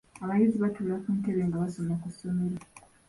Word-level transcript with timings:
Abayizi 0.23 0.57
batuula 0.63 0.95
ku 1.03 1.09
ntebe 1.17 1.41
nga 1.47 1.61
basoma 1.63 1.93
ku 2.01 2.07
ssomero. 2.13 2.57